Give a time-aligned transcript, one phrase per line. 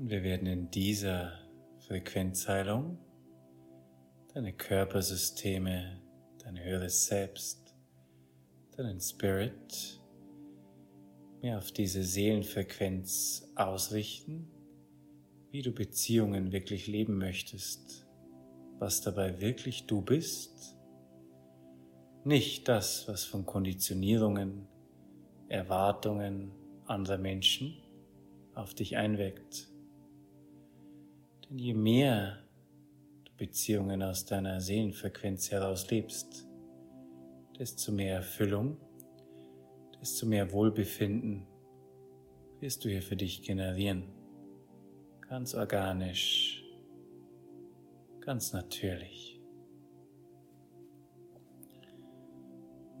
[0.00, 1.30] Und wir werden in dieser
[1.86, 2.96] Frequenzheilung
[4.32, 6.00] deine Körpersysteme,
[6.42, 7.76] dein höheres Selbst,
[8.78, 10.00] deinen Spirit
[11.42, 14.48] mehr auf diese Seelenfrequenz ausrichten,
[15.50, 18.08] wie du Beziehungen wirklich leben möchtest,
[18.78, 20.78] was dabei wirklich du bist,
[22.24, 24.66] nicht das, was von Konditionierungen,
[25.50, 26.52] Erwartungen
[26.86, 27.82] anderer Menschen
[28.54, 29.70] auf dich einwirkt.
[31.50, 32.38] Denn je mehr
[33.24, 36.46] du Beziehungen aus deiner Seelenfrequenz heraus lebst,
[37.58, 38.76] desto mehr Erfüllung,
[40.00, 41.48] desto mehr Wohlbefinden
[42.60, 44.04] wirst du hier für dich generieren.
[45.28, 46.64] Ganz organisch,
[48.20, 49.40] ganz natürlich.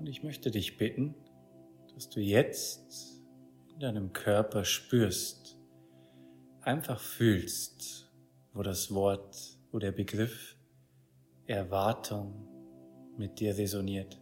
[0.00, 1.14] Und ich möchte dich bitten,
[1.94, 3.22] dass du jetzt
[3.72, 5.58] in deinem Körper spürst,
[6.62, 7.99] einfach fühlst,
[8.52, 10.56] wo das Wort, wo der Begriff
[11.46, 12.46] Erwartung
[13.16, 14.20] mit dir resoniert.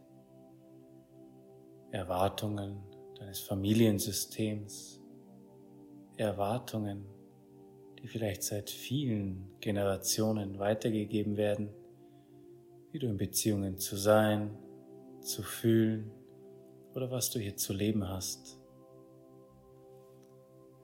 [1.91, 2.83] Erwartungen
[3.19, 5.01] deines Familiensystems,
[6.17, 7.07] Erwartungen,
[7.99, 11.71] die vielleicht seit vielen Generationen weitergegeben werden,
[12.93, 14.57] wie du in Beziehungen zu sein,
[15.21, 16.11] zu fühlen
[16.95, 18.59] oder was du hier zu leben hast.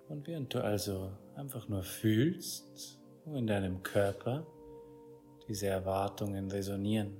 [0.08, 4.46] Und während du also einfach nur fühlst, wo in deinem Körper
[5.48, 7.16] diese Erwartungen resonieren,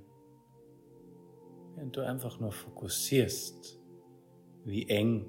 [1.75, 3.79] während du einfach nur fokussierst,
[4.63, 5.25] wie eng,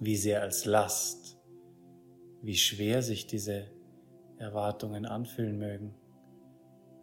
[0.00, 1.38] wie sehr als Last,
[2.42, 3.70] wie schwer sich diese
[4.38, 5.94] Erwartungen anfühlen mögen,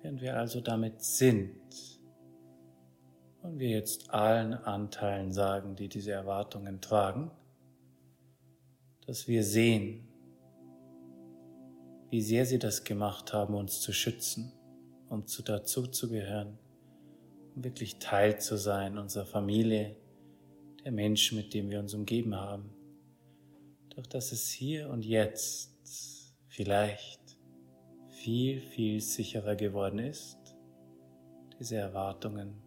[0.01, 1.55] während wir also damit sind
[3.41, 7.31] und wir jetzt allen Anteilen sagen, die diese Erwartungen tragen,
[9.07, 10.08] dass wir sehen,
[12.09, 14.51] wie sehr sie das gemacht haben, uns zu schützen,
[15.09, 16.57] um zu dazu zu gehören,
[17.55, 19.95] um wirklich Teil zu sein unserer Familie,
[20.83, 22.71] der Menschen, mit dem wir uns umgeben haben.
[23.95, 27.19] Doch dass es hier und jetzt vielleicht
[28.09, 30.37] viel, viel sicherer geworden ist,
[31.59, 32.61] diese Erwartungen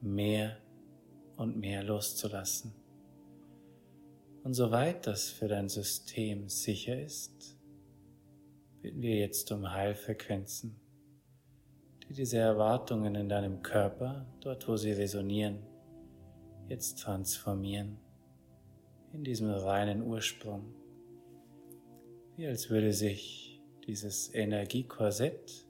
[0.00, 0.56] mehr
[1.36, 2.74] und mehr loszulassen.
[4.42, 7.53] Und soweit das für dein System sicher ist,
[8.84, 10.78] bitten wir jetzt um Heilfrequenzen,
[12.06, 15.60] die diese Erwartungen in deinem Körper, dort wo sie resonieren,
[16.68, 17.96] jetzt transformieren
[19.14, 20.74] in diesem reinen Ursprung,
[22.36, 25.66] wie als würde sich dieses Energiekorsett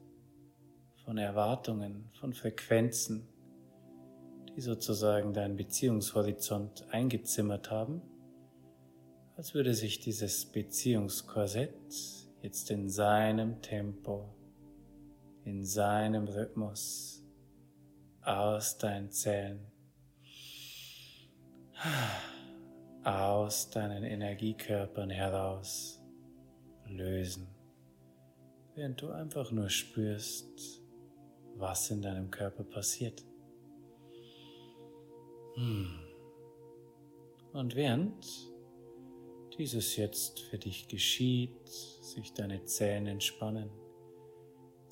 [1.05, 3.29] von Erwartungen, von Frequenzen,
[4.53, 8.01] die sozusagen deinen Beziehungshorizont eingezimmert haben,
[9.37, 14.29] als würde sich dieses Beziehungskorsett jetzt in seinem Tempo,
[15.45, 17.25] in seinem Rhythmus
[18.21, 19.65] aus deinen Zellen,
[23.03, 25.99] aus deinen Energiekörpern heraus
[26.85, 27.47] lösen,
[28.75, 30.83] während du einfach nur spürst,
[31.55, 33.25] was in deinem Körper passiert.
[35.55, 35.99] Hm.
[37.53, 38.53] Und während
[39.57, 43.69] dieses jetzt für dich geschieht, sich deine Zellen entspannen,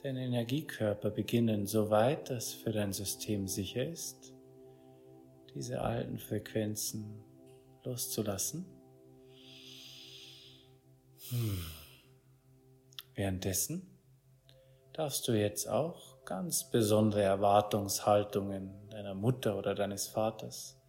[0.01, 4.33] deine Energiekörper beginnen, soweit das für dein System sicher ist,
[5.53, 7.23] diese alten Frequenzen
[7.83, 8.65] loszulassen.
[11.29, 11.65] Hm.
[13.15, 13.87] Währenddessen
[14.93, 20.79] darfst du jetzt auch ganz besondere Erwartungshaltungen deiner Mutter oder deines Vaters,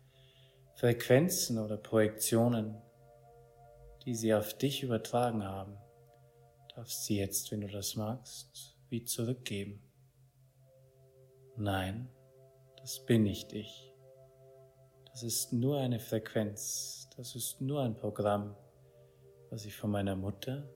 [0.76, 2.76] Frequenzen oder Projektionen,
[4.04, 5.76] die sie auf dich übertragen haben,
[6.74, 9.82] darfst sie jetzt, wenn du das magst, wie zurückgeben.
[11.56, 12.08] Nein,
[12.78, 13.92] das bin nicht ich.
[15.06, 18.56] Das ist nur eine Frequenz, das ist nur ein Programm,
[19.50, 20.68] was ich von meiner Mutter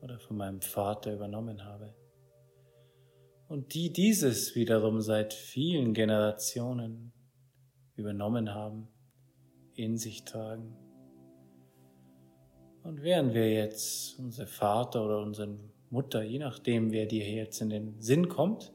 [0.00, 1.94] oder von meinem Vater übernommen habe
[3.48, 7.12] und die dieses wiederum seit vielen Generationen
[7.94, 8.88] übernommen haben,
[9.74, 10.76] in sich tragen.
[12.84, 15.58] Und während wir jetzt unsere Vater oder unsere
[15.90, 18.72] Mutter, je nachdem, wer dir jetzt in den Sinn kommt,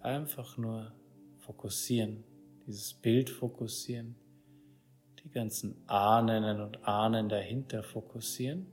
[0.00, 0.92] einfach nur
[1.38, 2.24] fokussieren,
[2.66, 4.16] dieses Bild fokussieren,
[5.24, 8.66] die ganzen Ahnen und Ahnen dahinter fokussieren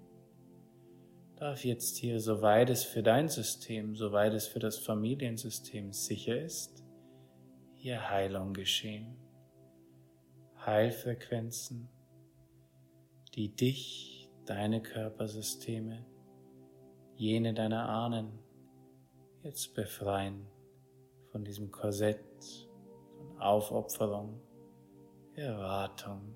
[1.41, 6.83] darf jetzt hier, soweit es für dein System, soweit es für das Familiensystem sicher ist,
[7.77, 9.15] hier Heilung geschehen.
[10.63, 11.89] Heilfrequenzen,
[13.33, 14.10] die dich,
[14.53, 16.05] deine Körpersysteme,
[17.15, 18.37] jene deiner Ahnen,
[19.43, 20.45] jetzt befreien
[21.31, 22.19] von diesem Korsett,
[23.15, 24.41] von Aufopferung,
[25.35, 26.35] Erwartung,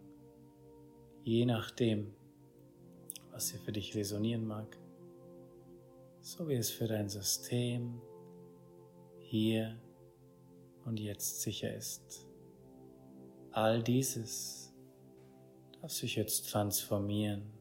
[1.23, 2.15] je nachdem,
[3.31, 4.77] was hier für dich resonieren mag,
[6.21, 8.01] so wie es für dein System
[9.19, 9.77] hier
[10.85, 12.29] und jetzt sicher ist.
[13.51, 14.73] All dieses
[15.81, 17.54] darf sich jetzt transformieren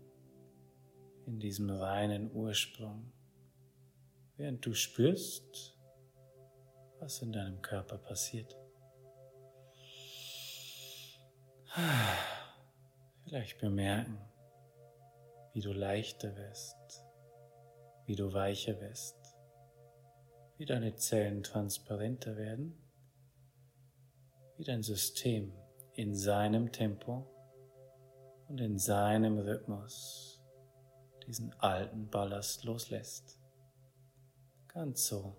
[1.26, 3.12] in diesem reinen Ursprung,
[4.36, 5.78] während du spürst,
[7.00, 8.56] was in deinem Körper passiert.
[13.24, 14.18] Vielleicht bemerken,
[15.52, 17.04] wie du leichter wirst,
[18.06, 19.16] wie du weicher wirst,
[20.56, 22.78] wie deine Zellen transparenter werden,
[24.56, 25.52] wie dein System
[25.94, 27.26] in seinem Tempo
[28.48, 30.33] und in seinem Rhythmus
[31.26, 33.40] diesen alten Ballast loslässt.
[34.68, 35.36] Ganz so,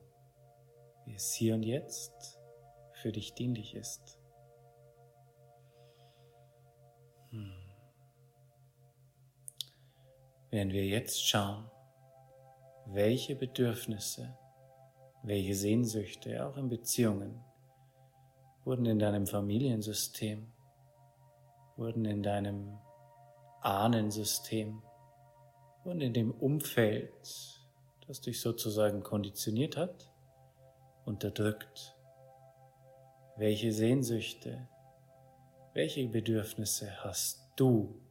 [1.05, 2.39] wie es hier und jetzt
[2.93, 4.19] für dich dienlich ist.
[7.29, 7.53] Hm.
[10.49, 11.69] Während wir jetzt schauen,
[12.85, 14.37] welche Bedürfnisse,
[15.23, 17.43] welche Sehnsüchte, auch in Beziehungen,
[18.63, 20.51] wurden in deinem Familiensystem,
[21.75, 22.77] wurden in deinem
[23.61, 24.81] Ahnensystem,
[25.85, 27.11] wurden in dem Umfeld,
[28.07, 30.11] das dich sozusagen konditioniert hat,
[31.05, 31.95] unterdrückt.
[33.37, 34.67] Welche Sehnsüchte,
[35.73, 38.01] welche Bedürfnisse hast du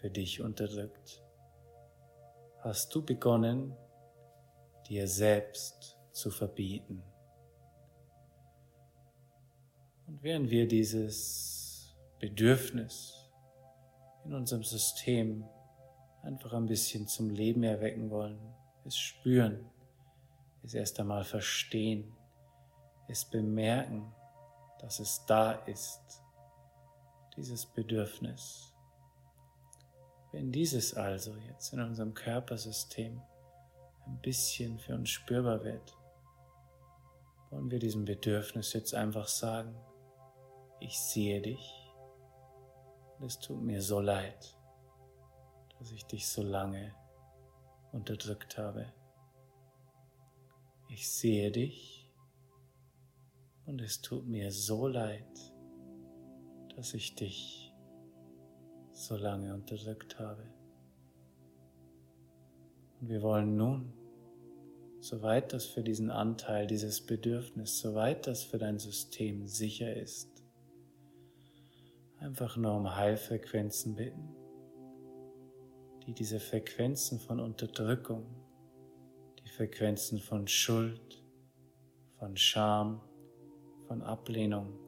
[0.00, 1.22] für dich unterdrückt?
[2.60, 3.76] Hast du begonnen,
[4.88, 7.02] dir selbst zu verbieten?
[10.06, 13.30] Und während wir dieses Bedürfnis
[14.24, 15.44] in unserem System
[16.24, 18.38] einfach ein bisschen zum Leben erwecken wollen,
[18.84, 19.70] es spüren,
[20.62, 22.16] es erst einmal verstehen,
[23.08, 24.12] es bemerken,
[24.80, 26.22] dass es da ist,
[27.36, 28.72] dieses Bedürfnis.
[30.32, 33.20] Wenn dieses also jetzt in unserem Körpersystem
[34.06, 35.96] ein bisschen für uns spürbar wird,
[37.50, 39.76] wollen wir diesem Bedürfnis jetzt einfach sagen,
[40.80, 41.92] ich sehe dich
[43.18, 44.56] und es tut mir so leid,
[45.84, 46.94] dass ich dich so lange
[47.92, 48.90] unterdrückt habe.
[50.88, 52.10] Ich sehe dich
[53.66, 55.52] und es tut mir so leid,
[56.74, 57.70] dass ich dich
[58.92, 60.46] so lange unterdrückt habe.
[63.02, 63.92] Und wir wollen nun,
[65.00, 70.30] soweit das für diesen Anteil, dieses Bedürfnis, soweit das für dein System sicher ist,
[72.20, 74.43] einfach nur um Heilfrequenzen bitten,
[76.06, 78.26] die diese Frequenzen von Unterdrückung,
[79.42, 81.24] die Frequenzen von Schuld,
[82.18, 83.00] von Scham,
[83.88, 84.78] von Ablehnung,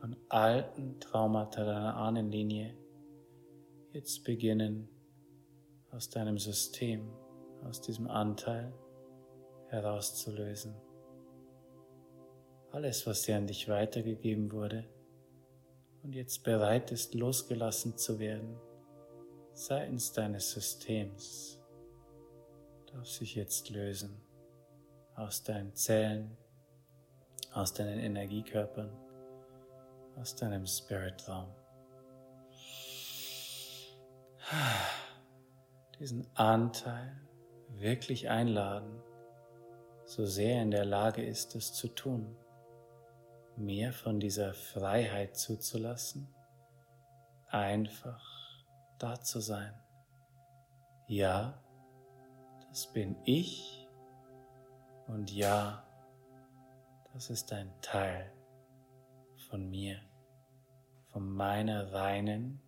[0.00, 2.74] von alten Traumata deiner Ahnenlinie
[3.92, 4.88] jetzt beginnen
[5.90, 7.08] aus deinem System,
[7.64, 8.72] aus diesem Anteil
[9.68, 10.74] herauszulösen.
[12.70, 14.84] Alles, was dir an dich weitergegeben wurde,
[16.02, 18.56] und jetzt bereit ist, losgelassen zu werden
[19.58, 21.60] seitens deines Systems,
[22.92, 24.20] darf sich jetzt lösen
[25.16, 26.36] aus deinen Zellen,
[27.52, 28.90] aus deinen Energiekörpern,
[30.16, 31.52] aus deinem Spiritraum.
[35.98, 37.20] Diesen Anteil
[37.70, 39.02] wirklich einladen,
[40.04, 42.36] so sehr er in der Lage ist, es zu tun
[43.56, 46.32] mehr von dieser Freiheit zuzulassen,
[47.48, 48.37] einfach
[48.98, 49.74] da zu sein.
[51.06, 51.62] Ja,
[52.68, 53.88] das bin ich
[55.06, 55.84] und ja,
[57.12, 58.32] das ist ein Teil
[59.48, 60.00] von mir,
[61.12, 62.60] von meiner reinen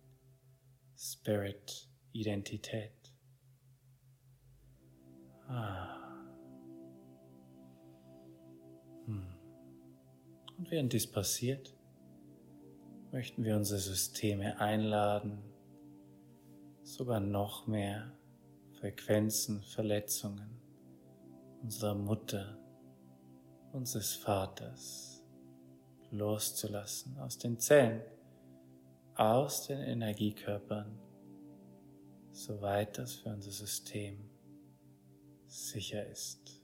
[0.97, 3.13] Spirit-Identität.
[5.47, 6.01] Ah.
[10.61, 11.75] Und während dies passiert,
[13.11, 15.41] möchten wir unsere Systeme einladen,
[16.83, 18.11] sogar noch mehr
[18.79, 20.59] Frequenzen, Verletzungen
[21.61, 22.57] unserer Mutter,
[23.71, 25.23] unseres Vaters
[26.09, 28.01] loszulassen aus den Zellen,
[29.15, 30.99] aus den Energiekörpern,
[32.31, 34.29] soweit das für unser System
[35.45, 36.61] sicher ist.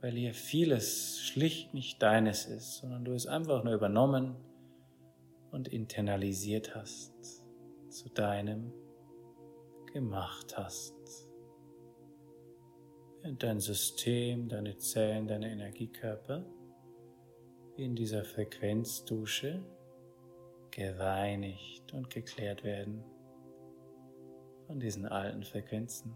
[0.00, 4.36] Weil hier vieles schlicht nicht deines ist, sondern du es einfach nur übernommen
[5.50, 7.35] und internalisiert hast
[7.96, 8.72] zu deinem
[9.92, 10.94] gemacht hast.
[13.22, 16.44] Während dein System, deine Zellen, deine Energiekörper
[17.76, 19.64] in dieser Frequenzdusche
[20.70, 23.02] gereinigt und geklärt werden
[24.66, 26.14] von diesen alten Frequenzen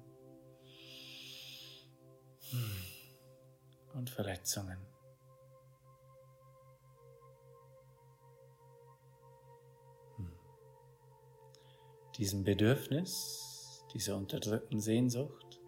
[3.95, 4.77] und Verletzungen.
[12.21, 15.59] Diesem Bedürfnis, dieser unterdrückten Sehnsucht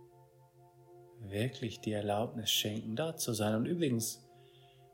[1.18, 3.54] wirklich die Erlaubnis schenken, da zu sein.
[3.54, 4.22] Und übrigens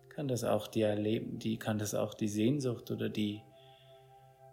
[0.08, 3.42] kann das auch die erleben, die kann das auch die Sehnsucht oder die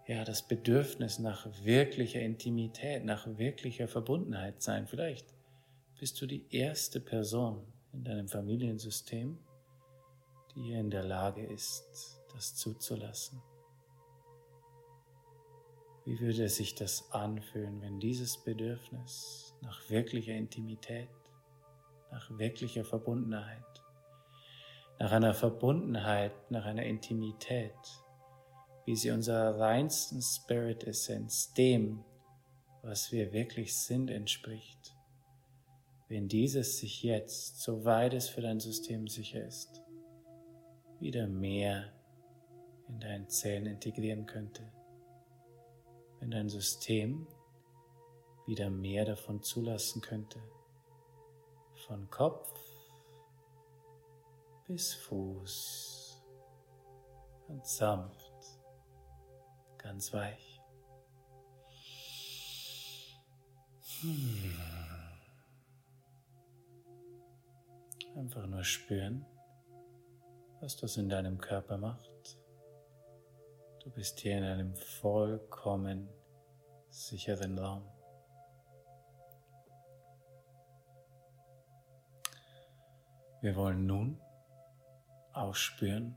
[0.08, 4.88] ja, das Bedürfnis nach wirklicher Intimität, nach wirklicher Verbundenheit sein.
[4.88, 5.32] Vielleicht
[6.00, 9.38] bist du die erste Person in deinem Familiensystem,
[10.56, 13.40] die hier in der Lage ist, das zuzulassen.
[16.06, 21.08] Wie würde sich das anfühlen, wenn dieses Bedürfnis nach wirklicher Intimität,
[22.12, 23.82] nach wirklicher Verbundenheit,
[25.00, 27.74] nach einer Verbundenheit, nach einer Intimität,
[28.84, 32.04] wie sie unserer reinsten Spirit-Essenz, dem,
[32.82, 34.94] was wir wirklich sind, entspricht,
[36.06, 39.82] wenn dieses sich jetzt, soweit es für dein System sicher ist,
[41.00, 41.92] wieder mehr
[42.86, 44.62] in deinen Zellen integrieren könnte,
[46.26, 47.24] wenn dein System
[48.46, 50.42] wieder mehr davon zulassen könnte,
[51.86, 52.52] von Kopf
[54.66, 56.20] bis Fuß
[57.46, 58.58] und sanft
[59.78, 60.60] ganz weich.
[64.00, 64.56] Hm.
[68.16, 69.24] Einfach nur spüren,
[70.60, 72.36] was das in deinem Körper macht.
[73.84, 76.08] Du bist hier in einem vollkommen
[76.96, 77.82] sicheren Raum.
[83.42, 84.20] Wir wollen nun
[85.32, 86.16] aufspüren,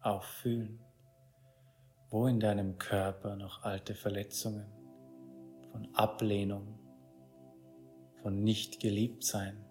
[0.00, 0.84] auffühlen,
[2.10, 4.66] wo in deinem Körper noch alte Verletzungen
[5.70, 6.78] von Ablehnung,
[8.22, 9.64] von nicht geliebt sein,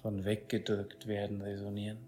[0.00, 2.06] von weggedrückt werden resonieren.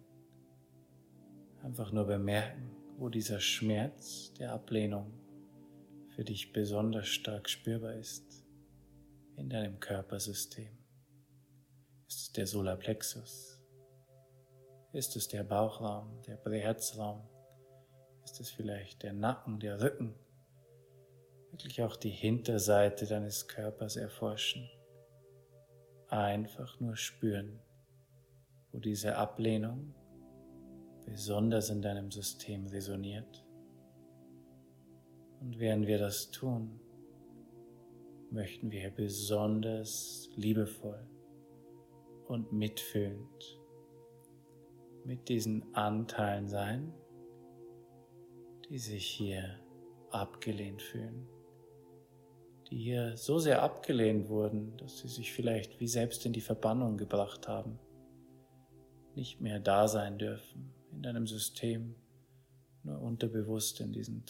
[1.64, 5.12] Einfach nur bemerken, wo dieser Schmerz der Ablehnung
[6.18, 8.44] für dich besonders stark spürbar ist
[9.37, 10.76] in deinem Körpersystem.
[12.08, 13.62] Ist es der Solarplexus?
[14.92, 17.22] Ist es der Bauchraum, der Präherzraum?
[18.25, 20.16] Ist es vielleicht der Nacken, der Rücken?
[21.52, 24.68] Wirklich auch die Hinterseite deines Körpers erforschen.
[26.08, 27.60] Einfach nur spüren,
[28.72, 29.94] wo diese Ablehnung
[31.06, 33.47] besonders in deinem System resoniert.
[35.40, 36.80] Und während wir das tun,
[38.30, 41.07] möchten wir besonders liebevoll
[42.26, 43.61] und mitfühlend
[45.04, 46.92] mit diesen Anteilen sein,
[48.68, 49.59] die sich hier
[50.11, 51.26] abgelehnt fühlen,
[52.71, 56.99] die hier so sehr abgelehnt wurden, dass sie sich vielleicht wie selbst in die Verbannung
[56.99, 57.78] gebracht haben,
[59.14, 61.95] nicht mehr da sein dürfen in deinem System,
[62.83, 64.26] nur unterbewusst in diesen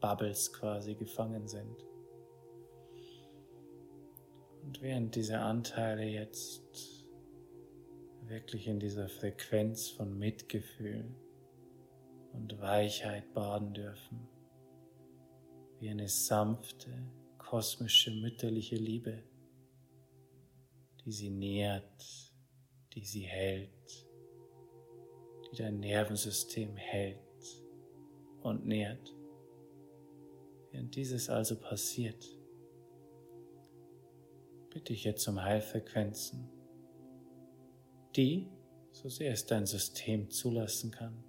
[0.00, 1.86] Trauma-Bubbles quasi gefangen sind.
[4.62, 7.06] Und während diese Anteile jetzt
[8.22, 11.14] wirklich in dieser Frequenz von Mitgefühl
[12.32, 14.28] und Weichheit baden dürfen,
[15.80, 16.90] wie eine sanfte,
[17.38, 19.22] kosmische, mütterliche Liebe,
[21.04, 22.32] die sie nährt,
[22.94, 24.06] die sie hält,
[25.50, 27.18] die dein Nervensystem hält
[28.42, 29.19] und nährt.
[30.70, 32.24] Während dieses also passiert,
[34.70, 36.48] bitte ich jetzt um Heilfrequenzen,
[38.16, 38.48] die,
[38.92, 41.24] so sehr es dein System zulassen kann,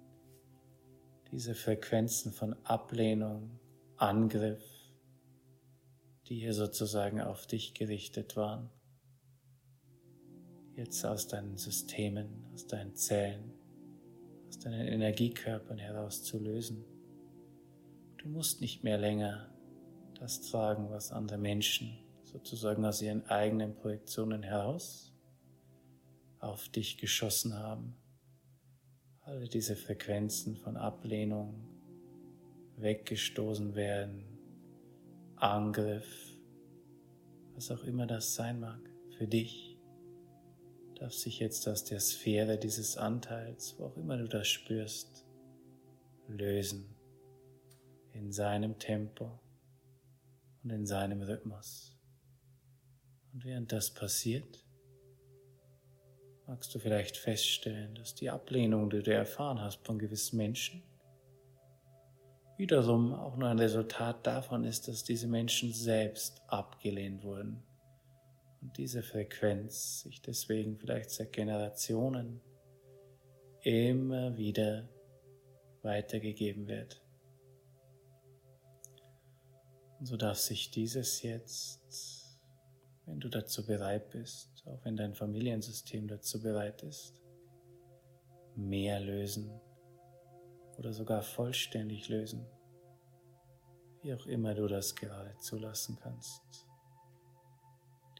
[1.30, 3.58] diese Frequenzen von Ablehnung,
[3.96, 4.62] Angriff,
[6.26, 8.70] die hier sozusagen auf dich gerichtet waren,
[10.74, 13.52] jetzt aus deinen Systemen, aus deinen Zellen,
[14.48, 16.84] aus deinen Energiekörpern heraus zu lösen.
[18.22, 19.48] Du musst nicht mehr länger
[20.20, 25.12] das tragen, was andere Menschen sozusagen aus ihren eigenen Projektionen heraus
[26.38, 27.96] auf dich geschossen haben.
[29.22, 31.68] Alle diese Frequenzen von Ablehnung
[32.76, 34.24] weggestoßen werden,
[35.34, 36.36] Angriff,
[37.54, 38.80] was auch immer das sein mag,
[39.18, 39.76] für dich,
[40.94, 45.26] darf sich jetzt aus der Sphäre dieses Anteils, wo auch immer du das spürst,
[46.28, 46.91] lösen
[48.12, 49.40] in seinem Tempo
[50.62, 51.96] und in seinem Rhythmus.
[53.32, 54.64] Und während das passiert,
[56.46, 60.82] magst du vielleicht feststellen, dass die Ablehnung, die du erfahren hast von gewissen Menschen,
[62.56, 67.62] wiederum auch nur ein Resultat davon ist, dass diese Menschen selbst abgelehnt wurden
[68.60, 72.40] und diese Frequenz sich deswegen vielleicht seit Generationen
[73.62, 74.88] immer wieder
[75.82, 77.01] weitergegeben wird.
[80.02, 82.36] Und so darf sich dieses jetzt,
[83.06, 87.22] wenn du dazu bereit bist, auch wenn dein Familiensystem dazu bereit ist,
[88.56, 89.60] mehr lösen
[90.76, 92.44] oder sogar vollständig lösen,
[94.02, 96.66] wie auch immer du das gerade zulassen kannst.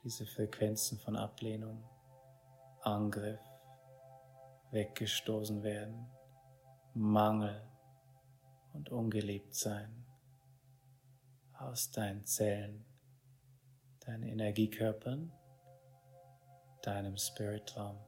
[0.05, 1.83] Diese Frequenzen von Ablehnung,
[2.83, 3.41] Angriff,
[4.71, 6.07] weggestoßen werden,
[6.95, 7.61] Mangel
[8.73, 10.03] und ungeliebt sein
[11.63, 12.85] aus deinen Zellen,
[14.01, 15.33] deinen Energiekörpern,
[16.83, 17.99] deinem Spiritraum.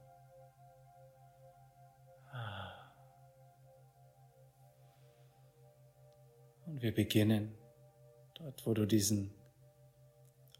[2.31, 2.93] Ah.
[6.65, 7.57] Und wir beginnen
[8.33, 9.33] dort, wo du diesen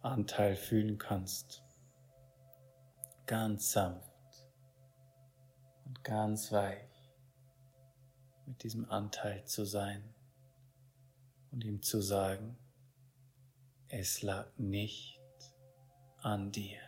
[0.01, 1.63] Anteil fühlen kannst.
[3.25, 4.47] Ganz sanft
[5.85, 7.11] und ganz weich
[8.45, 10.13] mit diesem Anteil zu sein
[11.51, 12.55] und ihm zu sagen,
[13.89, 15.21] es lag nicht
[16.17, 16.79] an dir.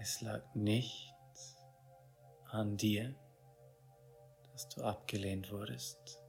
[0.00, 1.14] Es lag nicht
[2.46, 3.14] an dir,
[4.50, 6.22] dass du abgelehnt wurdest.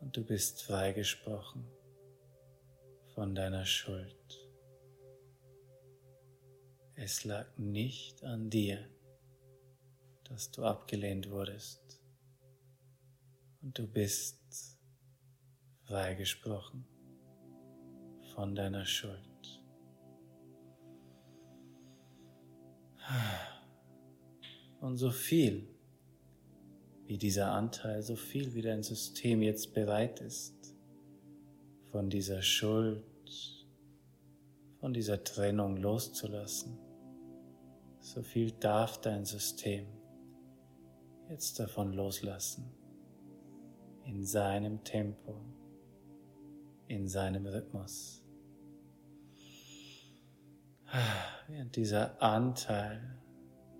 [0.00, 1.68] Und du bist freigesprochen
[3.14, 4.48] von deiner Schuld.
[6.94, 8.88] Es lag nicht an dir,
[10.24, 12.00] dass du abgelehnt wurdest.
[13.62, 14.79] Und du bist
[15.90, 16.84] freigesprochen
[18.32, 19.18] von deiner Schuld.
[24.80, 25.66] Und so viel
[27.06, 30.76] wie dieser Anteil, so viel wie dein System jetzt bereit ist,
[31.90, 33.02] von dieser Schuld,
[34.78, 36.78] von dieser Trennung loszulassen,
[37.98, 39.88] so viel darf dein System
[41.28, 42.72] jetzt davon loslassen,
[44.04, 45.34] in seinem Tempo
[46.90, 48.20] in seinem Rhythmus.
[51.46, 53.16] Während dieser Anteil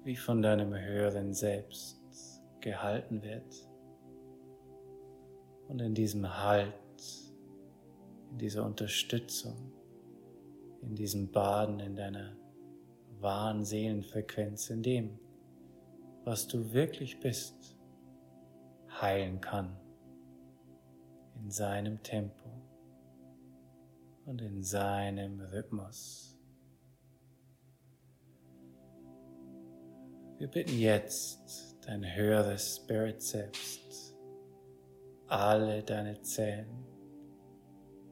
[0.05, 2.01] wie von deinem höheren Selbst
[2.61, 3.69] gehalten wird.
[5.67, 6.73] Und in diesem Halt,
[8.31, 9.73] in dieser Unterstützung,
[10.83, 12.37] in diesem Baden in deiner
[13.19, 15.19] wahren Seelenfrequenz, in dem,
[16.25, 17.77] was du wirklich bist,
[19.01, 19.77] heilen kann.
[21.43, 22.40] In seinem Tempo
[24.27, 26.39] und in seinem Rhythmus.
[30.39, 34.15] Wir bitten jetzt dein höheres Spirit selbst,
[35.27, 36.87] alle deine Zellen,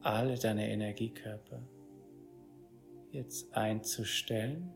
[0.01, 1.61] alle deine Energiekörper
[3.11, 4.71] jetzt einzustellen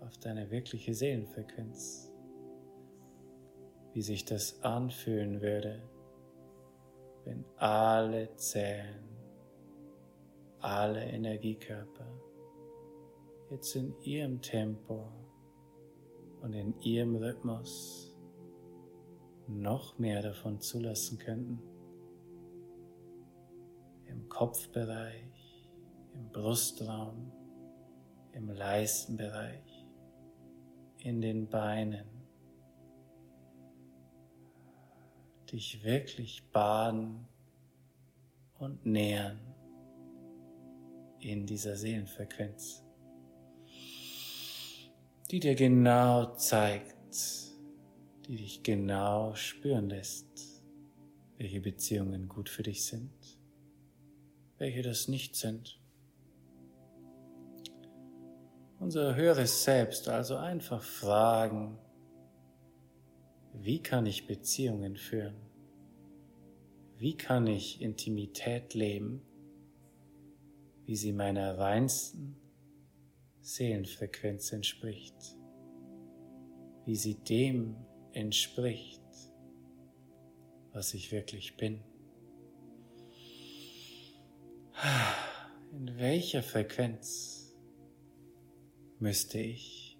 [0.00, 2.12] auf deine wirkliche Seelenfrequenz,
[3.92, 5.82] wie sich das anfühlen würde,
[7.24, 9.13] wenn alle Zellen
[10.64, 12.06] alle Energiekörper
[13.50, 15.12] jetzt in ihrem Tempo
[16.40, 18.16] und in ihrem Rhythmus
[19.46, 21.60] noch mehr davon zulassen könnten.
[24.06, 25.68] Im Kopfbereich,
[26.14, 27.30] im Brustraum,
[28.32, 29.86] im Leistenbereich,
[30.98, 32.06] in den Beinen.
[35.52, 37.28] Dich wirklich baden
[38.58, 39.53] und nähern
[41.24, 42.84] in dieser Seelenfrequenz,
[45.30, 46.94] die dir genau zeigt,
[48.26, 50.62] die dich genau spüren lässt,
[51.38, 53.10] welche Beziehungen gut für dich sind,
[54.58, 55.80] welche das nicht sind.
[58.78, 61.78] Unser höheres Selbst also einfach fragen,
[63.54, 65.36] wie kann ich Beziehungen führen?
[66.98, 69.22] Wie kann ich Intimität leben?
[70.86, 72.36] Wie sie meiner reinsten
[73.40, 75.36] Seelenfrequenz entspricht,
[76.84, 77.76] wie sie dem
[78.12, 79.02] entspricht,
[80.72, 81.80] was ich wirklich bin.
[85.72, 87.54] In welcher Frequenz
[88.98, 89.98] müsste ich,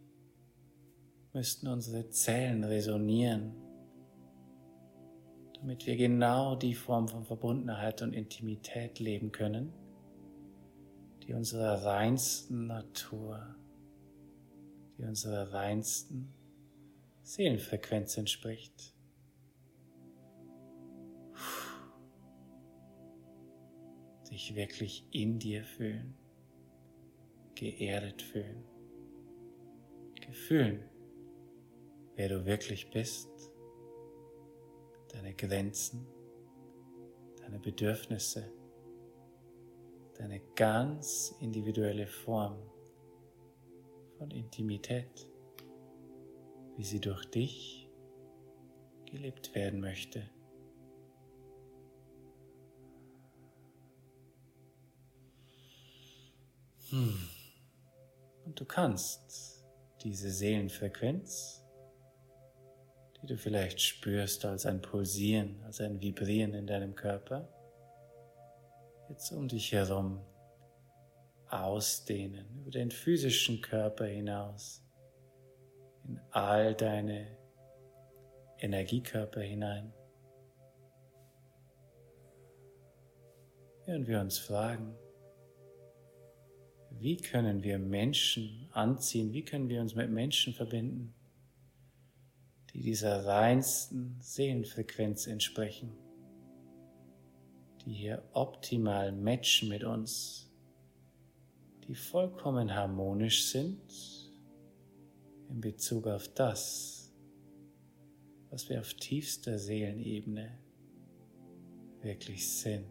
[1.33, 3.55] müssten unsere Zellen resonieren,
[5.55, 9.73] damit wir genau die Form von Verbundenheit und Intimität leben können,
[11.26, 13.56] die unserer reinsten Natur,
[14.98, 16.32] die unserer reinsten
[17.22, 18.94] Seelenfrequenz entspricht.
[24.30, 26.14] Dich wirklich in dir fühlen,
[27.54, 28.64] geerdet fühlen,
[30.20, 30.84] gefühlen,
[32.16, 33.28] wer du wirklich bist,
[35.12, 36.06] deine Grenzen,
[37.38, 38.52] deine Bedürfnisse,
[40.18, 42.57] deine ganz individuelle Form
[44.18, 45.29] von Intimität,
[46.77, 47.88] wie sie durch dich
[49.07, 50.29] gelebt werden möchte.
[56.90, 57.18] Hm.
[58.44, 59.64] Und du kannst
[60.03, 61.62] diese Seelenfrequenz,
[63.20, 67.48] die du vielleicht spürst als ein Pulsieren, als ein Vibrieren in deinem Körper,
[69.08, 70.20] jetzt um dich herum
[71.48, 74.82] ausdehnen, über den physischen Körper hinaus,
[76.04, 77.36] in all deine
[78.58, 79.92] Energiekörper hinein.
[83.86, 84.96] Während wir uns fragen,
[86.90, 91.14] wie können wir Menschen anziehen, wie können wir uns mit Menschen verbinden,
[92.72, 96.03] die dieser reinsten Seelenfrequenz entsprechen
[97.85, 100.51] die hier optimal matchen mit uns,
[101.87, 103.81] die vollkommen harmonisch sind
[105.51, 107.12] in Bezug auf das,
[108.51, 110.59] was wir auf tiefster Seelenebene
[112.01, 112.87] wirklich sind.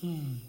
[0.00, 0.40] Hm.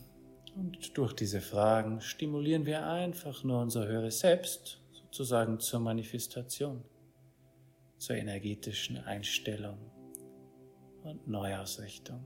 [0.55, 6.83] Und durch diese Fragen stimulieren wir einfach nur unser höheres Selbst sozusagen zur Manifestation
[7.97, 9.77] zur energetischen Einstellung
[11.03, 12.25] und Neuausrichtung.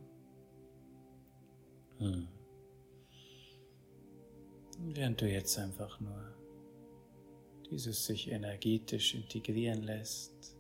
[2.00, 2.28] Hm.
[4.80, 6.36] Während du jetzt einfach nur
[7.70, 10.58] dieses sich energetisch integrieren lässt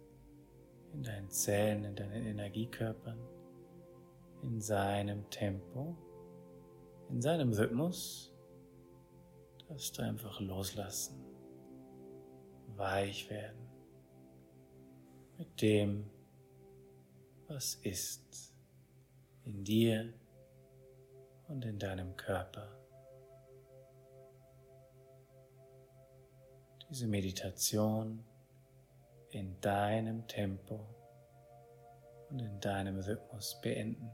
[0.94, 3.20] in deinen Zellen, in deinen Energiekörpern,
[4.44, 5.96] in seinem Tempo,
[7.10, 8.34] in seinem Rhythmus,
[9.68, 11.24] darfst du einfach loslassen,
[12.76, 13.69] weich werden
[15.40, 16.12] mit dem,
[17.48, 18.54] was ist
[19.46, 20.14] in dir
[21.48, 22.78] und in deinem Körper.
[26.90, 28.26] Diese Meditation
[29.32, 30.86] in deinem Tempo
[32.30, 34.12] und in deinem Rhythmus beenden.